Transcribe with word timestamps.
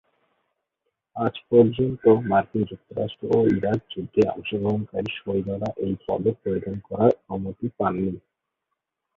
আজ 1.15 1.35
পর্যন্ত 1.49 2.03
মার্কিন 2.29 2.63
যুক্তরাষ্ট্র 2.63 3.23
ও 3.35 3.47
ইরাক 3.55 3.79
যুদ্ধে 3.91 4.21
অংশগ্রহণকারী 4.29 5.09
সৈন্যরা 5.19 5.69
এই 5.85 5.93
পদক 6.05 6.35
পরিধান 6.43 6.77
করার 6.87 7.11
অনুমতি 7.25 7.67
পাননি। 7.79 8.13